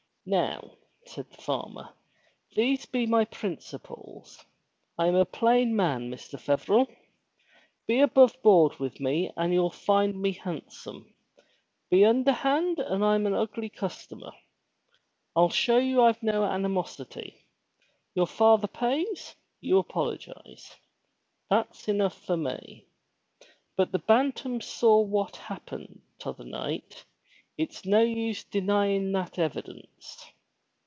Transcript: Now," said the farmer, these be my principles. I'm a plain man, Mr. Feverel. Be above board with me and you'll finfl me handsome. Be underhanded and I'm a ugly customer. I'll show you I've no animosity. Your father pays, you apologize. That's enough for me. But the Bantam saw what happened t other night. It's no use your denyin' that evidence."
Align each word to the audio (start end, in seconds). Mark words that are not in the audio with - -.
Now," 0.23 0.77
said 1.07 1.31
the 1.31 1.41
farmer, 1.41 1.89
these 2.55 2.85
be 2.85 3.07
my 3.07 3.25
principles. 3.25 4.45
I'm 4.95 5.15
a 5.15 5.25
plain 5.25 5.75
man, 5.75 6.11
Mr. 6.11 6.39
Feverel. 6.39 6.87
Be 7.87 8.01
above 8.01 8.39
board 8.43 8.75
with 8.77 8.99
me 8.99 9.31
and 9.35 9.51
you'll 9.51 9.71
finfl 9.71 10.13
me 10.13 10.33
handsome. 10.33 11.11
Be 11.89 12.05
underhanded 12.05 12.85
and 12.85 13.03
I'm 13.03 13.25
a 13.25 13.35
ugly 13.41 13.67
customer. 13.69 14.31
I'll 15.35 15.49
show 15.49 15.79
you 15.79 16.03
I've 16.03 16.21
no 16.21 16.43
animosity. 16.45 17.43
Your 18.13 18.27
father 18.27 18.67
pays, 18.67 19.33
you 19.59 19.79
apologize. 19.79 20.75
That's 21.49 21.87
enough 21.87 22.21
for 22.25 22.37
me. 22.37 22.85
But 23.75 23.91
the 23.91 23.97
Bantam 23.99 24.61
saw 24.61 25.01
what 25.01 25.35
happened 25.37 26.03
t 26.19 26.29
other 26.29 26.45
night. 26.45 27.05
It's 27.57 27.85
no 27.85 28.01
use 28.01 28.43
your 28.51 28.61
denyin' 28.63 29.11
that 29.11 29.37
evidence." 29.37 30.25